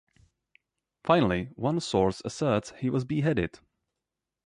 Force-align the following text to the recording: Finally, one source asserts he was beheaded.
Finally, 1.03 1.51
one 1.55 1.79
source 1.79 2.23
asserts 2.25 2.73
he 2.79 2.89
was 2.89 3.05
beheaded. 3.05 3.59